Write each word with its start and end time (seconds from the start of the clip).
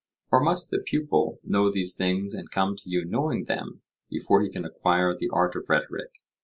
Or 0.31 0.39
must 0.41 0.71
the 0.71 0.79
pupil 0.79 1.39
know 1.43 1.69
these 1.69 1.93
things 1.95 2.33
and 2.33 2.49
come 2.49 2.75
to 2.75 2.89
you 2.89 3.05
knowing 3.05 3.45
them 3.45 3.83
before 4.09 4.41
he 4.41 4.49
can 4.49 4.65
acquire 4.65 5.15
the 5.15 5.29
art 5.31 5.55
of 5.55 5.69
rhetoric? 5.69 6.15